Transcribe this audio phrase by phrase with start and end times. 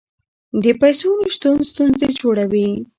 [0.63, 2.69] د پیسو نشتون ستونزې جوړوي.